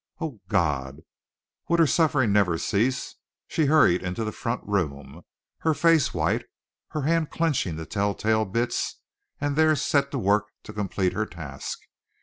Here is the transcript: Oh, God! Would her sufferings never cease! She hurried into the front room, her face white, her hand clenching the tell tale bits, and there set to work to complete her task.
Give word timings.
Oh, 0.19 0.39
God! 0.47 1.01
Would 1.69 1.79
her 1.79 1.85
sufferings 1.85 2.33
never 2.33 2.57
cease! 2.57 3.17
She 3.47 3.67
hurried 3.67 4.01
into 4.01 4.23
the 4.23 4.31
front 4.31 4.61
room, 4.65 5.21
her 5.59 5.75
face 5.75 6.11
white, 6.11 6.43
her 6.87 7.03
hand 7.03 7.29
clenching 7.29 7.75
the 7.75 7.85
tell 7.85 8.15
tale 8.15 8.45
bits, 8.45 8.95
and 9.39 9.55
there 9.55 9.75
set 9.75 10.09
to 10.09 10.17
work 10.17 10.45
to 10.63 10.73
complete 10.73 11.13
her 11.13 11.27
task. 11.27 11.77